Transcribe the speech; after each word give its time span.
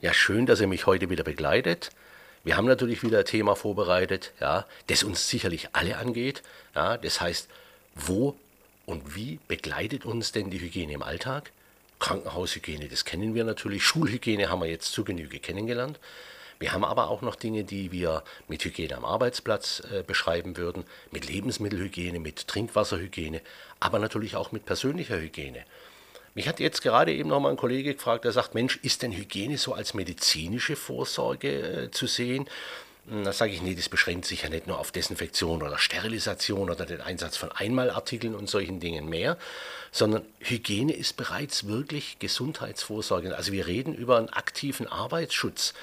Ja, 0.00 0.14
schön, 0.14 0.46
dass 0.46 0.60
ihr 0.60 0.66
mich 0.66 0.86
heute 0.86 1.10
wieder 1.10 1.24
begleitet. 1.24 1.90
Wir 2.42 2.56
haben 2.56 2.66
natürlich 2.66 3.02
wieder 3.02 3.18
ein 3.18 3.24
Thema 3.26 3.54
vorbereitet, 3.54 4.32
ja, 4.40 4.66
das 4.86 5.02
uns 5.02 5.28
sicherlich 5.28 5.68
alle 5.74 5.98
angeht. 5.98 6.42
Ja, 6.74 6.96
das 6.96 7.20
heißt, 7.20 7.48
wo 7.94 8.34
und 8.86 9.14
wie 9.14 9.38
begleitet 9.46 10.06
uns 10.06 10.32
denn 10.32 10.50
die 10.50 10.60
Hygiene 10.60 10.94
im 10.94 11.02
Alltag? 11.02 11.52
Krankenhaushygiene, 11.98 12.88
das 12.88 13.04
kennen 13.04 13.34
wir 13.34 13.44
natürlich. 13.44 13.84
Schulhygiene 13.84 14.48
haben 14.48 14.62
wir 14.62 14.70
jetzt 14.70 14.92
zu 14.92 15.04
Genüge 15.04 15.38
kennengelernt. 15.38 16.00
Wir 16.58 16.72
haben 16.72 16.84
aber 16.84 17.08
auch 17.08 17.22
noch 17.22 17.36
Dinge, 17.36 17.64
die 17.64 17.92
wir 17.92 18.24
mit 18.48 18.64
Hygiene 18.64 18.96
am 18.96 19.04
Arbeitsplatz 19.04 19.82
äh, 19.92 20.02
beschreiben 20.02 20.56
würden, 20.56 20.84
mit 21.10 21.26
Lebensmittelhygiene, 21.26 22.20
mit 22.20 22.48
Trinkwasserhygiene, 22.48 23.42
aber 23.80 23.98
natürlich 23.98 24.34
auch 24.36 24.50
mit 24.50 24.64
persönlicher 24.64 25.20
Hygiene. 25.20 25.64
Mich 26.34 26.48
hat 26.48 26.60
jetzt 26.60 26.82
gerade 26.82 27.12
eben 27.12 27.28
noch 27.28 27.40
mal 27.40 27.50
ein 27.50 27.56
Kollege 27.56 27.94
gefragt, 27.94 28.24
der 28.24 28.32
sagt, 28.32 28.54
Mensch, 28.54 28.78
ist 28.82 29.02
denn 29.02 29.12
Hygiene 29.12 29.58
so 29.58 29.74
als 29.74 29.94
medizinische 29.94 30.76
Vorsorge 30.76 31.48
äh, 31.48 31.90
zu 31.90 32.06
sehen? 32.06 32.48
Da 33.06 33.32
sage 33.32 33.52
ich, 33.52 33.62
nee, 33.62 33.74
das 33.74 33.88
beschränkt 33.88 34.26
sich 34.26 34.42
ja 34.42 34.48
nicht 34.50 34.68
nur 34.68 34.78
auf 34.78 34.92
Desinfektion 34.92 35.62
oder 35.62 35.78
Sterilisation 35.78 36.70
oder 36.70 36.86
den 36.86 37.00
Einsatz 37.00 37.36
von 37.36 37.50
Einmalartikeln 37.50 38.36
und 38.36 38.48
solchen 38.48 38.78
Dingen 38.78 39.08
mehr, 39.08 39.36
sondern 39.90 40.22
Hygiene 40.38 40.92
ist 40.92 41.16
bereits 41.16 41.66
wirklich 41.66 42.18
Gesundheitsvorsorge. 42.20 43.34
Also 43.34 43.52
wir 43.52 43.66
reden 43.66 43.94
über 43.94 44.18
einen 44.18 44.28
aktiven 44.28 44.86
Arbeitsschutz. 44.86 45.74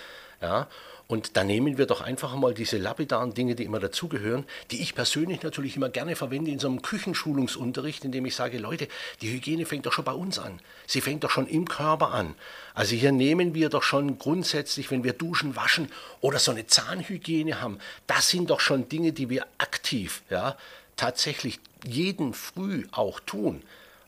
Ja, 0.41 0.67
und 1.07 1.37
da 1.37 1.43
nehmen 1.45 1.77
wir 1.77 1.85
doch 1.85 2.01
einfach 2.01 2.35
mal 2.35 2.53
diese 2.53 2.77
lapidaren 2.77 3.33
Dinge, 3.33 3.55
die 3.55 3.63
immer 3.63 3.79
dazugehören, 3.79 4.45
die 4.71 4.81
ich 4.81 4.93
persönlich 4.93 5.41
natürlich 5.41 5.77
immer 5.77 5.87
gerne 5.87 6.17
verwende 6.17 6.51
in 6.51 6.59
so 6.59 6.67
einem 6.67 6.81
Küchenschulungsunterricht, 6.81 8.03
indem 8.03 8.25
ich 8.25 8.35
sage, 8.35 8.57
Leute, 8.57 8.89
die 9.21 9.31
Hygiene 9.31 9.65
fängt 9.65 9.85
doch 9.85 9.93
schon 9.93 10.03
bei 10.03 10.11
uns 10.11 10.37
an. 10.37 10.59
Sie 10.85 10.99
fängt 10.99 11.23
doch 11.23 11.29
schon 11.29 11.47
im 11.47 11.67
Körper 11.67 12.11
an. 12.11 12.35
Also 12.73 12.93
hier 12.93 13.13
nehmen 13.13 13.53
wir 13.53 13.69
doch 13.69 13.83
schon 13.83 14.19
grundsätzlich, 14.19 14.91
wenn 14.91 15.05
wir 15.05 15.13
duschen, 15.13 15.55
waschen 15.55 15.89
oder 16.19 16.39
so 16.39 16.51
eine 16.51 16.67
Zahnhygiene 16.67 17.61
haben, 17.61 17.79
das 18.05 18.29
sind 18.29 18.49
doch 18.49 18.59
schon 18.59 18.89
Dinge, 18.89 19.13
die 19.13 19.29
wir 19.29 19.47
aktiv, 19.57 20.23
ja, 20.29 20.57
tatsächlich 20.97 21.59
jeden 21.85 22.33
früh 22.33 22.85
auch 22.91 23.21
tun 23.21 23.63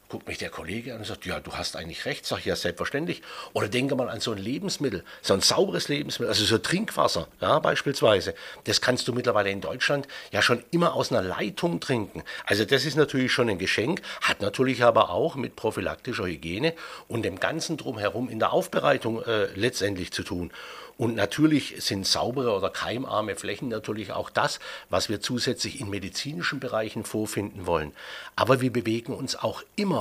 guckt 0.10 0.28
mich 0.28 0.40
der 0.40 0.50
Kollege 0.50 0.94
an 0.94 1.00
und 1.00 1.06
sagt, 1.06 1.26
ja, 1.26 1.40
du 1.40 1.54
hast 1.54 1.76
eigentlich 1.76 2.06
recht, 2.06 2.26
sag 2.26 2.40
ich 2.40 2.46
ja 2.46 2.56
selbstverständlich. 2.56 3.22
Oder 3.54 3.68
denke 3.68 3.96
mal 3.96 4.10
an 4.10 4.20
so 4.20 4.32
ein 4.32 4.40
Lebensmittel, 4.40 5.04
so 5.22 5.36
ein 5.36 5.42
sauberes 5.42 5.88
Lebensmittel, 5.88 6.30
also 6.30 6.44
so 6.44 6.58
Trinkwasser, 6.58 7.28
ja, 7.40 7.60
beispielsweise. 7.60 8.34
Das 8.64 8.82
kannst 8.82 9.08
du 9.08 9.14
mittlerweile 9.14 9.52
in 9.52 9.62
Deutschland 9.62 10.08
ja 10.32 10.42
schon 10.42 10.64
immer 10.72 10.96
aus 10.96 11.12
einer 11.12 11.22
Leitung 11.22 11.80
trinken. 11.80 12.24
Also 12.46 12.66
das 12.66 12.86
ist 12.86 12.96
natürlich 12.96 13.32
schon 13.32 13.50
ein 13.50 13.60
Geschenk, 13.60 14.02
hat 14.22 14.42
natürlich 14.42 14.84
aber 14.84 15.12
auch 15.12 15.36
mit 15.36 15.56
prophylaktischer 15.56 16.26
Hygiene 16.26 16.74
und 17.08 17.24
dem 17.24 17.40
Ganzen 17.40 17.78
drumherum 17.78 18.30
in 18.30 18.40
der 18.40 18.52
Aufbereitung 18.52 19.22
äh, 19.24 19.46
letztendlich 19.54 20.12
zu 20.12 20.24
tun. 20.24 20.52
Und 21.00 21.16
natürlich 21.16 21.76
sind 21.78 22.06
saubere 22.06 22.54
oder 22.54 22.70
keimarme 22.70 23.38
Flächen 23.38 23.70
natürlich 23.70 24.12
auch 24.12 24.30
das, 24.30 24.60
was 24.90 25.08
wir 25.08 25.22
zusätzlich 25.22 25.80
in 25.80 25.90
medizinischen 25.90 26.60
Bereichen 26.60 27.06
vorfinden 27.06 27.66
wollen. 27.66 27.94
Aber 28.36 28.60
wir 28.60 28.74
bewegen 28.74 29.14
uns 29.14 29.38
auch 29.38 29.64
immer 29.78 29.99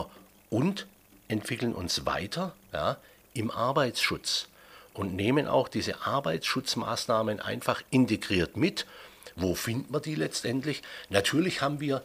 und 0.51 0.87
entwickeln 1.29 1.75
uns 1.75 2.07
weiter 2.07 2.55
ja, 2.73 2.97
im 3.35 3.51
Arbeitsschutz 3.51 4.49
und 4.95 5.15
nehmen 5.15 5.47
auch 5.47 5.69
diese 5.69 6.03
Arbeitsschutzmaßnahmen 6.03 7.41
einfach 7.41 7.83
integriert 7.91 8.57
mit. 8.57 8.87
Wo 9.37 9.55
finden 9.55 9.93
wir 9.93 10.01
die 10.01 10.17
letztendlich? 10.17 10.83
Natürlich 11.11 11.63
haben 11.63 11.81
wir 11.81 12.03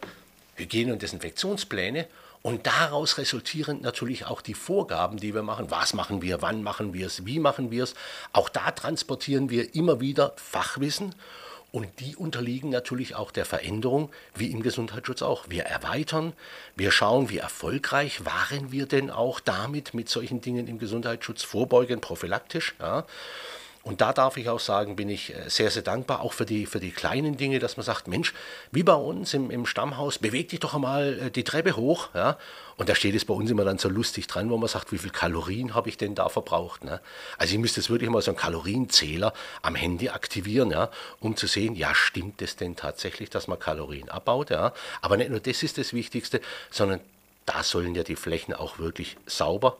Hygiene- 0.54 0.92
und 0.92 1.02
Desinfektionspläne 1.02 2.06
und 2.42 2.66
daraus 2.66 3.18
resultierend 3.18 3.82
natürlich 3.82 4.26
auch 4.26 4.42
die 4.42 4.54
Vorgaben, 4.54 5.16
die 5.16 5.34
wir 5.34 5.42
machen. 5.42 5.70
Was 5.70 5.94
machen 5.94 6.22
wir, 6.22 6.42
wann 6.42 6.62
machen 6.62 6.92
wir 6.92 7.06
es, 7.06 7.26
wie 7.26 7.40
machen 7.40 7.70
wir 7.70 7.82
es. 7.82 7.94
Auch 8.32 8.48
da 8.48 8.70
transportieren 8.70 9.50
wir 9.50 9.74
immer 9.74 10.00
wieder 10.00 10.34
Fachwissen 10.36 11.14
und 11.74 11.88
die 11.98 12.14
unterliegen 12.14 12.70
natürlich 12.70 13.16
auch 13.16 13.32
der 13.32 13.44
Veränderung, 13.44 14.08
wie 14.36 14.52
im 14.52 14.62
Gesundheitsschutz 14.62 15.22
auch. 15.22 15.46
Wir 15.48 15.64
erweitern, 15.64 16.32
wir 16.76 16.92
schauen, 16.92 17.30
wie 17.30 17.38
erfolgreich 17.38 18.24
waren 18.24 18.70
wir 18.70 18.86
denn 18.86 19.10
auch 19.10 19.40
damit 19.40 19.92
mit 19.92 20.08
solchen 20.08 20.40
Dingen 20.40 20.68
im 20.68 20.78
Gesundheitsschutz 20.78 21.42
vorbeugend, 21.42 22.00
prophylaktisch. 22.00 22.76
Ja. 22.78 23.06
Und 23.84 24.00
da 24.00 24.14
darf 24.14 24.38
ich 24.38 24.48
auch 24.48 24.60
sagen, 24.60 24.96
bin 24.96 25.10
ich 25.10 25.34
äh, 25.34 25.50
sehr, 25.50 25.70
sehr 25.70 25.82
dankbar, 25.82 26.22
auch 26.22 26.32
für 26.32 26.46
die, 26.46 26.64
für 26.64 26.80
die 26.80 26.90
kleinen 26.90 27.36
Dinge, 27.36 27.58
dass 27.58 27.76
man 27.76 27.84
sagt, 27.84 28.08
Mensch, 28.08 28.32
wie 28.72 28.82
bei 28.82 28.94
uns 28.94 29.34
im, 29.34 29.50
im 29.50 29.66
Stammhaus, 29.66 30.18
beweg 30.18 30.48
dich 30.48 30.60
doch 30.60 30.72
einmal 30.72 31.18
äh, 31.18 31.30
die 31.30 31.44
Treppe 31.44 31.76
hoch. 31.76 32.08
Ja? 32.14 32.38
Und 32.76 32.88
da 32.88 32.94
steht 32.94 33.14
es 33.14 33.26
bei 33.26 33.34
uns 33.34 33.50
immer 33.50 33.64
dann 33.64 33.76
so 33.76 33.90
lustig 33.90 34.26
dran, 34.26 34.48
wo 34.48 34.56
man 34.56 34.70
sagt, 34.70 34.90
wie 34.90 34.96
viel 34.96 35.10
Kalorien 35.10 35.74
habe 35.74 35.90
ich 35.90 35.98
denn 35.98 36.14
da 36.14 36.30
verbraucht. 36.30 36.82
Ne? 36.82 36.98
Also 37.36 37.52
ich 37.52 37.60
müsste 37.60 37.80
jetzt 37.80 37.90
wirklich 37.90 38.08
mal 38.08 38.22
so 38.22 38.30
einen 38.30 38.38
Kalorienzähler 38.38 39.34
am 39.60 39.74
Handy 39.74 40.08
aktivieren, 40.08 40.70
ja, 40.70 40.90
um 41.20 41.36
zu 41.36 41.46
sehen, 41.46 41.76
ja, 41.76 41.94
stimmt 41.94 42.40
es 42.40 42.56
denn 42.56 42.76
tatsächlich, 42.76 43.28
dass 43.28 43.48
man 43.48 43.58
Kalorien 43.58 44.08
abbaut. 44.08 44.48
Ja? 44.48 44.72
Aber 45.02 45.18
nicht 45.18 45.28
nur 45.28 45.40
das 45.40 45.62
ist 45.62 45.76
das 45.76 45.92
Wichtigste, 45.92 46.40
sondern 46.70 47.00
da 47.44 47.62
sollen 47.62 47.94
ja 47.94 48.02
die 48.02 48.16
Flächen 48.16 48.54
auch 48.54 48.78
wirklich 48.78 49.18
sauber 49.26 49.76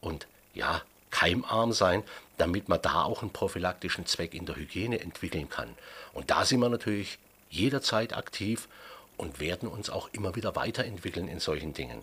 und 0.00 0.26
ja, 0.54 0.82
keimarm 1.14 1.72
sein, 1.72 2.02
damit 2.38 2.68
man 2.68 2.82
da 2.82 3.04
auch 3.04 3.22
einen 3.22 3.30
prophylaktischen 3.30 4.04
Zweck 4.04 4.34
in 4.34 4.46
der 4.46 4.56
Hygiene 4.56 5.00
entwickeln 5.00 5.48
kann. 5.48 5.68
Und 6.12 6.30
da 6.30 6.44
sind 6.44 6.58
wir 6.58 6.68
natürlich 6.68 7.18
jederzeit 7.50 8.16
aktiv 8.16 8.68
und 9.16 9.38
werden 9.38 9.68
uns 9.68 9.90
auch 9.90 10.08
immer 10.12 10.34
wieder 10.34 10.56
weiterentwickeln 10.56 11.28
in 11.28 11.38
solchen 11.38 11.72
Dingen. 11.72 12.02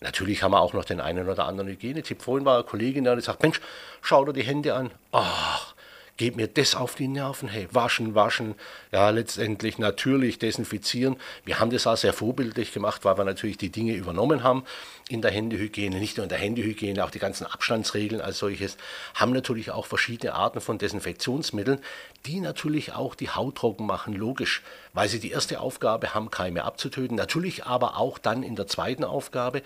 Natürlich 0.00 0.44
haben 0.44 0.52
wir 0.52 0.60
auch 0.60 0.72
noch 0.72 0.84
den 0.84 1.00
einen 1.00 1.28
oder 1.28 1.46
anderen 1.46 1.68
Hygienetipp. 1.68 2.22
Vorhin 2.22 2.44
war 2.44 2.54
eine 2.54 2.64
Kollegin 2.64 3.04
da, 3.04 3.16
die 3.16 3.22
sagt, 3.22 3.42
Mensch, 3.42 3.60
schau 4.02 4.24
dir 4.24 4.32
die 4.32 4.44
Hände 4.44 4.74
an. 4.74 4.92
Ach, 5.10 5.73
geht 6.16 6.36
mir 6.36 6.46
das 6.46 6.74
auf 6.74 6.94
die 6.94 7.08
Nerven. 7.08 7.48
Hey, 7.48 7.68
waschen, 7.72 8.14
waschen, 8.14 8.54
ja, 8.92 9.10
letztendlich 9.10 9.78
natürlich 9.78 10.38
desinfizieren. 10.38 11.16
Wir 11.44 11.58
haben 11.58 11.70
das 11.70 11.86
auch 11.86 11.96
sehr 11.96 12.12
vorbildlich 12.12 12.72
gemacht, 12.72 13.04
weil 13.04 13.18
wir 13.18 13.24
natürlich 13.24 13.58
die 13.58 13.70
Dinge 13.70 13.94
übernommen 13.94 14.42
haben 14.42 14.64
in 15.08 15.22
der 15.22 15.32
Händehygiene, 15.32 15.98
nicht 15.98 16.16
nur 16.16 16.24
in 16.24 16.30
der 16.30 16.38
Händehygiene, 16.38 17.04
auch 17.04 17.10
die 17.10 17.18
ganzen 17.18 17.46
Abstandsregeln 17.46 18.20
als 18.20 18.38
solches, 18.38 18.76
haben 19.14 19.32
natürlich 19.32 19.70
auch 19.70 19.86
verschiedene 19.86 20.34
Arten 20.34 20.60
von 20.60 20.78
Desinfektionsmitteln, 20.78 21.80
die 22.26 22.40
natürlich 22.40 22.92
auch 22.92 23.14
die 23.14 23.30
Haut 23.30 23.56
trocken 23.56 23.86
machen, 23.86 24.14
logisch, 24.14 24.62
weil 24.92 25.08
sie 25.08 25.18
die 25.18 25.30
erste 25.32 25.60
Aufgabe 25.60 26.14
haben, 26.14 26.30
Keime 26.30 26.64
abzutöten, 26.64 27.16
natürlich 27.16 27.66
aber 27.66 27.98
auch 27.98 28.18
dann 28.18 28.42
in 28.42 28.56
der 28.56 28.66
zweiten 28.66 29.04
Aufgabe 29.04 29.62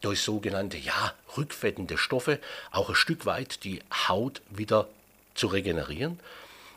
durch 0.00 0.20
sogenannte, 0.20 0.76
ja, 0.76 1.14
rückfettende 1.36 1.96
Stoffe 1.96 2.40
auch 2.72 2.88
ein 2.88 2.94
Stück 2.96 3.24
weit 3.24 3.64
die 3.64 3.80
Haut 4.08 4.42
wieder 4.50 4.88
zu 5.34 5.46
regenerieren. 5.46 6.18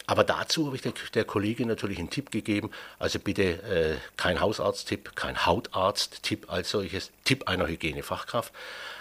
Aber 0.08 0.24
dazu 0.24 0.68
habe 0.68 0.76
ich 0.76 0.84
der, 0.84 0.94
der 1.14 1.26
Kollegin 1.26 1.68
natürlich 1.68 1.98
einen 1.98 2.10
Tipp 2.12 2.30
gegeben. 2.32 2.70
Also 3.00 3.18
bitte 3.20 3.64
äh, 3.64 3.96
kein 4.18 4.40
Hausarzt-Tipp, 4.40 5.16
kein 5.16 5.46
Hautarzt-Tipp 5.46 6.52
als 6.52 6.70
solches, 6.70 7.12
Tipp 7.26 7.48
einer 7.48 7.68
Hygienefachkraft. 7.68 8.54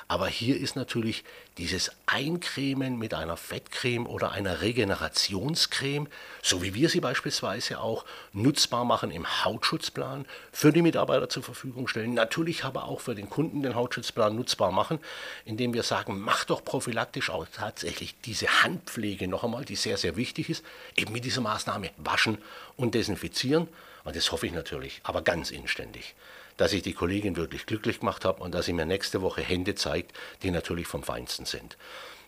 Aber 0.06 0.28
hier 0.28 0.58
ist 0.58 0.76
natürlich 0.76 1.24
dieses 1.56 1.90
Eincremen 2.06 2.98
mit 2.98 3.14
einer 3.14 3.38
Fettcreme 3.38 4.06
oder 4.06 4.32
einer 4.32 4.60
Regenerationscreme, 4.60 6.08
so 6.42 6.62
wie 6.62 6.74
wir 6.74 6.90
sie 6.90 7.00
beispielsweise 7.00 7.80
auch 7.80 8.04
nutzbar 8.32 8.84
machen 8.84 9.10
im 9.10 9.44
Hautschutzplan, 9.44 10.26
für 10.52 10.72
die 10.72 10.82
Mitarbeiter 10.82 11.28
zur 11.30 11.42
Verfügung 11.42 11.88
stellen. 11.88 12.12
Natürlich 12.12 12.64
aber 12.64 12.84
auch 12.84 13.00
für 13.00 13.14
den 13.14 13.30
Kunden 13.30 13.62
den 13.62 13.74
Hautschutzplan 13.74 14.36
nutzbar 14.36 14.72
machen, 14.72 14.98
indem 15.46 15.72
wir 15.72 15.82
sagen, 15.82 16.20
mach 16.20 16.44
doch 16.44 16.62
prophylaktisch 16.62 17.30
auch 17.30 17.46
tatsächlich 17.54 18.14
diese 18.26 18.62
Handpflege 18.62 19.26
noch 19.26 19.44
einmal, 19.44 19.64
die 19.64 19.76
sehr, 19.76 19.96
sehr 19.96 20.16
wichtig 20.16 20.50
ist, 20.50 20.64
eben 20.96 21.12
mit 21.12 21.24
dieser 21.24 21.40
Maßnahme 21.40 21.90
waschen 21.96 22.38
und 22.76 22.94
desinfizieren. 22.94 23.68
Und 24.04 24.16
das 24.16 24.30
hoffe 24.32 24.46
ich 24.46 24.52
natürlich, 24.52 25.00
aber 25.02 25.22
ganz 25.22 25.50
inständig 25.50 26.14
dass 26.56 26.72
ich 26.72 26.82
die 26.82 26.92
Kollegin 26.92 27.36
wirklich 27.36 27.66
glücklich 27.66 28.00
gemacht 28.00 28.24
habe 28.24 28.42
und 28.42 28.54
dass 28.54 28.66
sie 28.66 28.72
mir 28.72 28.86
nächste 28.86 29.22
Woche 29.22 29.42
Hände 29.42 29.74
zeigt, 29.74 30.12
die 30.42 30.50
natürlich 30.50 30.86
vom 30.86 31.02
Feinsten 31.02 31.46
sind. 31.46 31.76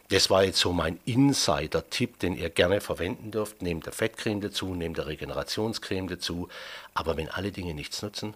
Das 0.08 0.30
war 0.30 0.44
jetzt 0.44 0.60
so 0.60 0.72
mein 0.72 1.00
Insider-Tipp, 1.04 2.20
den 2.20 2.36
ihr 2.36 2.48
gerne 2.48 2.80
verwenden 2.80 3.32
dürft. 3.32 3.60
Nehmt 3.60 3.86
der 3.86 3.92
Fettcreme 3.92 4.40
dazu, 4.40 4.74
nehmt 4.74 4.98
der 4.98 5.06
Regenerationscreme 5.06 6.08
dazu. 6.08 6.48
Aber 6.94 7.16
wenn 7.16 7.28
alle 7.28 7.50
Dinge 7.50 7.74
nichts 7.74 8.02
nutzen, 8.02 8.34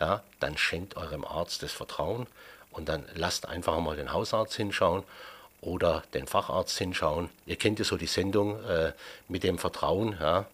ja, 0.00 0.22
dann 0.38 0.58
schenkt 0.58 0.96
eurem 0.96 1.24
Arzt 1.24 1.62
das 1.62 1.72
Vertrauen 1.72 2.26
und 2.72 2.90
dann 2.90 3.04
lasst 3.14 3.48
einfach 3.48 3.80
mal 3.80 3.96
den 3.96 4.12
Hausarzt 4.12 4.54
hinschauen 4.54 5.02
oder 5.62 6.04
den 6.12 6.26
Facharzt 6.26 6.76
hinschauen. 6.76 7.30
Ihr 7.46 7.56
kennt 7.56 7.78
ja 7.78 7.86
so 7.86 7.96
die 7.96 8.06
Sendung 8.06 8.62
äh, 8.64 8.92
mit 9.28 9.44
dem 9.44 9.58
Vertrauen, 9.58 10.14
ja, 10.20 10.46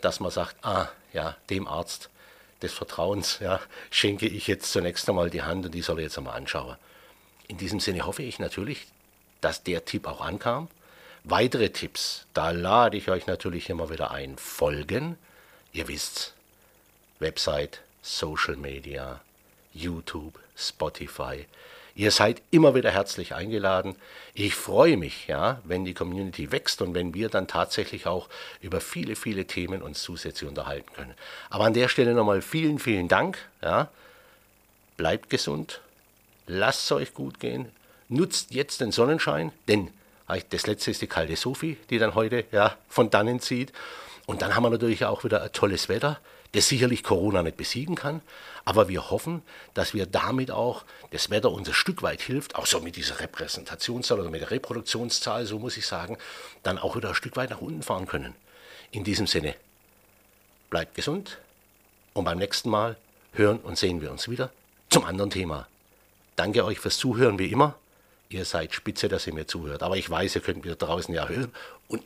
dass 0.00 0.20
man 0.20 0.30
sagt, 0.30 0.56
ah 0.62 0.88
ja, 1.12 1.36
dem 1.50 1.66
Arzt 1.66 2.08
des 2.62 2.72
Vertrauens 2.72 3.38
ja, 3.40 3.60
schenke 3.90 4.26
ich 4.26 4.46
jetzt 4.46 4.72
zunächst 4.72 5.08
einmal 5.08 5.30
die 5.30 5.42
Hand 5.42 5.66
und 5.66 5.74
die 5.74 5.82
soll 5.82 5.98
ich 5.98 6.04
jetzt 6.04 6.18
einmal 6.18 6.36
anschauen. 6.36 6.76
In 7.48 7.58
diesem 7.58 7.80
Sinne 7.80 8.06
hoffe 8.06 8.22
ich 8.22 8.38
natürlich, 8.38 8.86
dass 9.40 9.62
der 9.62 9.84
Tipp 9.84 10.06
auch 10.06 10.20
ankam. 10.20 10.68
Weitere 11.24 11.70
Tipps, 11.70 12.26
da 12.34 12.50
lade 12.50 12.96
ich 12.96 13.10
euch 13.10 13.26
natürlich 13.26 13.68
immer 13.68 13.90
wieder 13.90 14.10
ein. 14.10 14.36
Folgen, 14.38 15.18
ihr 15.72 15.86
wisst, 15.88 16.34
Website, 17.18 17.80
Social 18.02 18.56
Media, 18.56 19.20
YouTube, 19.72 20.38
Spotify. 20.56 21.46
Ihr 21.94 22.10
seid 22.10 22.40
immer 22.50 22.74
wieder 22.74 22.90
herzlich 22.90 23.34
eingeladen. 23.34 23.96
Ich 24.34 24.54
freue 24.54 24.96
mich, 24.96 25.26
ja, 25.26 25.60
wenn 25.64 25.84
die 25.84 25.92
Community 25.94 26.50
wächst 26.50 26.80
und 26.80 26.94
wenn 26.94 27.12
wir 27.12 27.28
dann 27.28 27.48
tatsächlich 27.48 28.06
auch 28.06 28.28
über 28.60 28.80
viele, 28.80 29.14
viele 29.14 29.46
Themen 29.46 29.82
uns 29.82 30.02
zusätzlich 30.02 30.48
unterhalten 30.48 30.90
können. 30.94 31.14
Aber 31.50 31.64
an 31.64 31.74
der 31.74 31.88
Stelle 31.88 32.14
nochmal 32.14 32.40
vielen, 32.40 32.78
vielen 32.78 33.08
Dank. 33.08 33.38
Ja. 33.62 33.88
Bleibt 34.96 35.28
gesund, 35.30 35.80
lasst 36.46 36.84
es 36.84 36.92
euch 36.92 37.14
gut 37.14 37.40
gehen, 37.40 37.70
nutzt 38.08 38.52
jetzt 38.52 38.80
den 38.80 38.92
Sonnenschein, 38.92 39.52
denn 39.68 39.90
das 40.48 40.66
letzte 40.66 40.90
ist 40.90 41.02
die 41.02 41.06
kalte 41.06 41.36
Sophie, 41.36 41.76
die 41.90 41.98
dann 41.98 42.14
heute 42.14 42.44
ja, 42.52 42.76
von 42.88 43.10
dannen 43.10 43.40
zieht. 43.40 43.72
Und 44.24 44.40
dann 44.40 44.54
haben 44.54 44.62
wir 44.62 44.70
natürlich 44.70 45.04
auch 45.04 45.24
wieder 45.24 45.42
ein 45.42 45.52
tolles 45.52 45.90
Wetter 45.90 46.20
das 46.52 46.68
sicherlich 46.68 47.02
Corona 47.02 47.42
nicht 47.42 47.56
besiegen 47.56 47.94
kann. 47.94 48.20
Aber 48.64 48.88
wir 48.88 49.10
hoffen, 49.10 49.42
dass 49.74 49.94
wir 49.94 50.06
damit 50.06 50.50
auch 50.50 50.84
das 51.10 51.30
Wetter 51.30 51.50
uns 51.50 51.68
ein 51.68 51.74
Stück 51.74 52.02
weit 52.02 52.20
hilft, 52.20 52.54
auch 52.54 52.66
so 52.66 52.80
mit 52.80 52.96
dieser 52.96 53.20
Repräsentationszahl 53.20 54.20
oder 54.20 54.30
mit 54.30 54.42
der 54.42 54.50
Reproduktionszahl, 54.50 55.46
so 55.46 55.58
muss 55.58 55.76
ich 55.76 55.86
sagen, 55.86 56.16
dann 56.62 56.78
auch 56.78 56.94
wieder 56.94 57.08
ein 57.08 57.14
Stück 57.14 57.36
weit 57.36 57.50
nach 57.50 57.60
unten 57.60 57.82
fahren 57.82 58.06
können. 58.06 58.34
In 58.90 59.04
diesem 59.04 59.26
Sinne, 59.26 59.56
bleibt 60.70 60.94
gesund 60.94 61.38
und 62.12 62.24
beim 62.24 62.38
nächsten 62.38 62.70
Mal 62.70 62.96
hören 63.32 63.58
und 63.58 63.78
sehen 63.78 64.00
wir 64.00 64.10
uns 64.10 64.28
wieder 64.28 64.50
zum 64.90 65.04
anderen 65.04 65.30
Thema. 65.30 65.66
Danke 66.36 66.64
euch 66.64 66.78
fürs 66.78 66.98
Zuhören 66.98 67.38
wie 67.38 67.50
immer. 67.50 67.74
Ihr 68.28 68.44
seid 68.44 68.72
spitze, 68.74 69.08
dass 69.08 69.26
ihr 69.26 69.34
mir 69.34 69.46
zuhört. 69.46 69.82
Aber 69.82 69.96
ich 69.96 70.08
weiß, 70.08 70.34
ihr 70.36 70.40
könnt 70.40 70.64
mir 70.64 70.74
draußen 70.74 71.14
ja 71.14 71.28
hören 71.28 71.52
und 71.88 72.02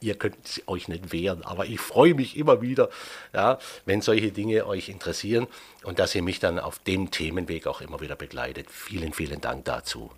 ihr 0.00 0.14
könnt 0.14 0.62
euch 0.66 0.88
nicht 0.88 1.12
wehren, 1.12 1.42
aber 1.44 1.66
ich 1.66 1.80
freue 1.80 2.14
mich 2.14 2.36
immer 2.36 2.62
wieder, 2.62 2.88
ja, 3.32 3.58
wenn 3.84 4.00
solche 4.00 4.32
Dinge 4.32 4.66
euch 4.66 4.88
interessieren 4.88 5.46
und 5.82 5.98
dass 5.98 6.14
ihr 6.14 6.22
mich 6.22 6.38
dann 6.40 6.58
auf 6.58 6.78
dem 6.78 7.10
Themenweg 7.10 7.66
auch 7.66 7.80
immer 7.80 8.00
wieder 8.00 8.16
begleitet. 8.16 8.70
Vielen, 8.70 9.12
vielen 9.12 9.40
Dank 9.40 9.64
dazu. 9.64 10.10